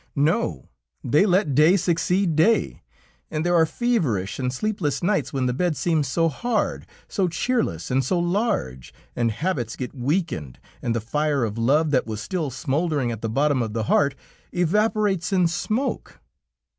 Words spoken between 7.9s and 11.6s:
and so large, and habits get weakened and the fire of